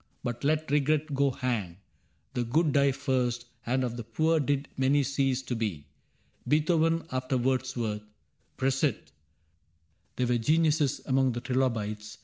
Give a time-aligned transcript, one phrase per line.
[0.23, 1.77] But let regret go hang:
[2.33, 5.85] the good Die first, and of the poor did many cease To be.
[6.47, 8.01] Beethoven after Wordsworth.
[8.57, 9.11] Prosit!
[10.15, 12.17] There were geniuses among the trilobites.